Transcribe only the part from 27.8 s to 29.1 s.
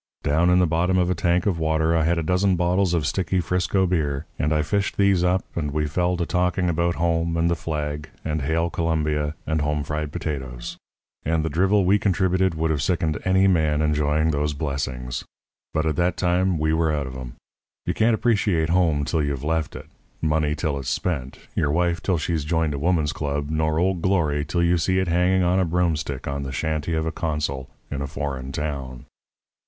in a foreign town.